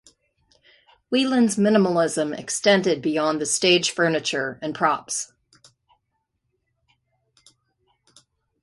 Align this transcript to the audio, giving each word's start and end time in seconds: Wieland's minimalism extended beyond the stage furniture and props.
Wieland's 1.11 1.57
minimalism 1.57 2.35
extended 2.35 3.03
beyond 3.03 3.39
the 3.39 3.45
stage 3.45 3.91
furniture 3.91 4.57
and 4.59 4.73
props. 4.73 5.31